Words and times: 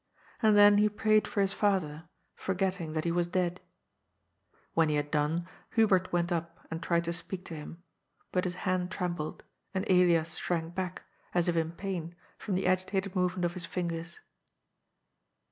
And 0.41 0.57
then 0.57 0.79
he 0.79 0.89
prayed 0.89 1.27
for 1.27 1.41
his 1.41 1.53
father, 1.53 2.09
forgetting 2.35 2.93
that 2.93 3.03
he 3.03 3.11
was 3.11 3.27
dead. 3.27 3.61
When 4.73 4.89
he 4.89 4.95
had 4.95 5.11
done, 5.11 5.47
Hubert 5.75 6.11
went 6.11 6.31
up 6.31 6.59
and 6.71 6.81
tried 6.81 7.03
to 7.03 7.13
speak 7.13 7.45
to 7.45 7.53
him, 7.55 7.83
but 8.31 8.45
his 8.45 8.55
hand 8.65 8.89
trembled, 8.89 9.43
and 9.75 9.87
Elias 9.87 10.37
shrank 10.37 10.73
back, 10.73 11.03
as 11.35 11.47
if 11.47 11.55
in 11.55 11.73
pain, 11.73 12.15
from 12.39 12.55
the 12.55 12.65
agitated 12.65 13.15
movement 13.15 13.45
of 13.45 13.53
his 13.53 13.67
fingers. 13.67 14.21